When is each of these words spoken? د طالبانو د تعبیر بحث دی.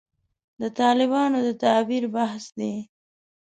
د 0.61 0.63
طالبانو 0.79 1.37
د 1.47 1.49
تعبیر 1.63 2.03
بحث 2.15 2.43
دی. 2.57 2.73